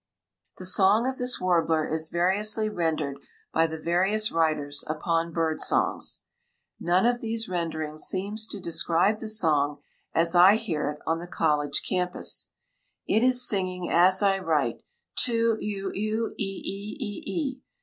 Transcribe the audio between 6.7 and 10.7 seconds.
None of these renderings seems to describe the song as I